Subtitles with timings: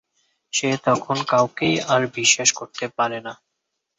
[0.53, 3.33] সে তখন কাউকেই আর বিশ্বাস করতে পারে না।